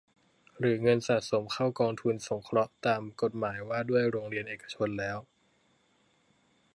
[0.57, 5.17] หรือเงินสะสมเข้ากองทุนสงเคราะห์ตามกฎหมายว่าด้วยโรงเรียนเอกชนแล้ว